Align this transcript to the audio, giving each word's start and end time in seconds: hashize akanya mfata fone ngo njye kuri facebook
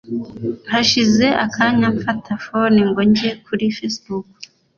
hashize 0.71 1.25
akanya 1.45 1.87
mfata 1.95 2.33
fone 2.45 2.79
ngo 2.89 3.01
njye 3.09 3.29
kuri 3.45 3.65
facebook 3.77 4.25